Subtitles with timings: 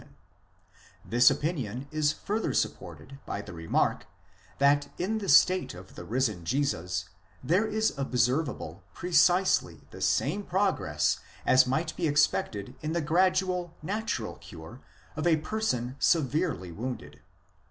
[0.57, 0.75] *
[1.05, 4.07] This opinion is further supported by the remark,
[4.57, 7.09] that in the state of the risen Jesus
[7.43, 14.37] there is observable precisely the same progress as might be expected in the gradual, natural
[14.37, 14.81] cure
[15.15, 17.21] of a person severely wounded.